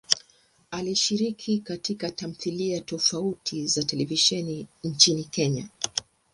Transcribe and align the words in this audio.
Alishiriki 0.71 1.59
katika 1.59 2.11
tamthilia 2.11 2.81
tofauti 2.81 3.67
za 3.67 3.83
televisheni 3.83 4.67
nchini 4.83 5.23
Kenya. 5.23 5.67